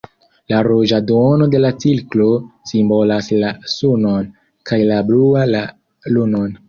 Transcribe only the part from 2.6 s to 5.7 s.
simbolas la sunon, kaj la blua la